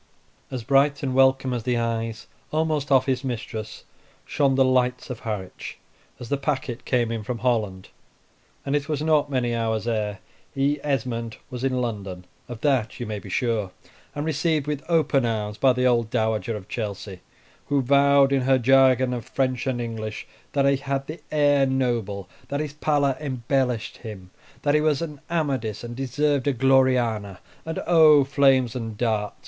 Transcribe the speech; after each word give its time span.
As 0.49 0.63
bright 0.63 1.03
and 1.03 1.13
welcome 1.13 1.53
as 1.53 1.61
the 1.61 1.77
eyes 1.77 2.25
almost 2.51 2.91
of 2.91 3.05
his 3.05 3.23
mistress 3.23 3.83
shone 4.25 4.55
the 4.55 4.65
lights 4.65 5.11
of 5.11 5.19
Harwich, 5.19 5.77
as 6.19 6.29
the 6.29 6.37
packet 6.37 6.85
came 6.85 7.11
in 7.11 7.21
from 7.21 7.37
Holland. 7.37 7.89
It 8.65 8.89
was 8.89 9.03
not 9.03 9.29
many 9.29 9.53
hours 9.53 9.87
ere 9.87 10.17
he, 10.55 10.79
Esmond, 10.81 11.37
was 11.51 11.63
in 11.63 11.79
London, 11.79 12.25
of 12.49 12.61
that 12.61 12.99
you 12.99 13.05
may 13.05 13.19
be 13.19 13.29
sure, 13.29 13.69
and 14.15 14.25
received 14.25 14.65
with 14.65 14.83
open 14.89 15.23
arms 15.23 15.59
by 15.59 15.71
the 15.71 15.85
old 15.85 16.09
Dowager 16.09 16.57
of 16.57 16.67
Chelsey, 16.67 17.19
who 17.67 17.83
vowed, 17.83 18.31
in 18.33 18.41
her 18.41 18.57
jargon 18.57 19.13
of 19.13 19.25
French 19.27 19.67
and 19.67 19.79
English, 19.79 20.25
that 20.53 20.65
he 20.65 20.77
had 20.77 21.05
the 21.05 21.19
air 21.31 21.67
noble, 21.67 22.27
that 22.47 22.59
his 22.59 22.73
pallor 22.73 23.15
embellished 23.19 23.97
him, 23.97 24.31
that 24.63 24.73
he 24.73 24.81
was 24.81 25.03
an 25.03 25.21
Amadis 25.29 25.83
and 25.83 25.95
deserved 25.95 26.47
a 26.47 26.53
Gloriana; 26.53 27.39
and 27.67 27.77
oh! 27.85 28.23
flames 28.23 28.75
and 28.75 28.97
darts! 28.97 29.35